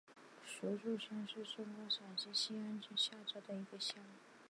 [0.47, 3.97] 竹峪乡是中国陕西省西安市周至县下辖的一个乡。